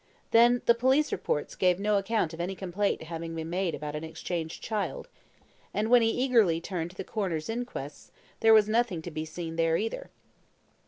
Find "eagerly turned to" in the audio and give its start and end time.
6.09-6.97